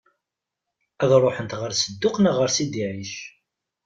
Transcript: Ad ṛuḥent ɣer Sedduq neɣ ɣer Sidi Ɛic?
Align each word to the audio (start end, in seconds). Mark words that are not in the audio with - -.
Ad 1.03 1.11
ṛuḥent 1.23 1.57
ɣer 1.59 1.71
Sedduq 1.75 2.15
neɣ 2.19 2.35
ɣer 2.37 2.49
Sidi 2.51 2.83
Ɛic? 2.89 3.15